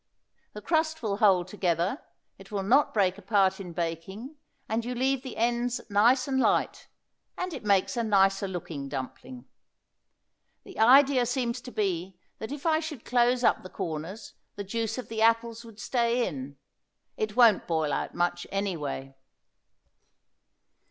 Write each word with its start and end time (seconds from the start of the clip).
The 0.53 0.63
crust 0.63 1.03
will 1.03 1.17
hold 1.17 1.47
together, 1.47 2.01
it 2.39 2.51
will 2.51 2.63
not 2.63 2.91
break 2.91 3.19
apart 3.19 3.59
in 3.59 3.71
baking, 3.71 4.35
and 4.67 4.83
you 4.83 4.95
leave 4.95 5.21
the 5.21 5.37
ends 5.37 5.79
nice 5.91 6.27
and 6.27 6.39
light; 6.39 6.87
and 7.37 7.53
it 7.53 7.63
makes 7.63 7.95
a 7.95 8.01
nicer 8.03 8.47
looking 8.47 8.89
dumpling. 8.89 9.45
The 10.63 10.79
idea 10.79 11.27
seems 11.27 11.61
to 11.61 11.71
be 11.71 12.17
that 12.39 12.51
if 12.51 12.65
I 12.65 12.79
should 12.79 13.05
close 13.05 13.43
up 13.43 13.61
the 13.61 13.69
corners 13.69 14.33
the 14.55 14.63
juice 14.63 14.97
of 14.97 15.07
the 15.07 15.21
apples 15.21 15.63
would 15.63 15.79
stay 15.79 16.25
in. 16.25 16.57
It 17.15 17.35
won't 17.35 17.67
boil 17.67 17.93
out 17.93 18.15
much, 18.15 18.47
anyway. 18.51 19.13